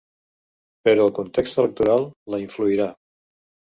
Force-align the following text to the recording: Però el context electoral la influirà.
Però 0.87 1.03
el 1.09 1.13
context 1.19 1.61
electoral 1.65 2.07
la 2.35 2.41
influirà. 2.47 2.89